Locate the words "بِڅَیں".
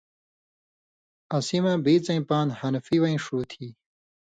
1.83-2.21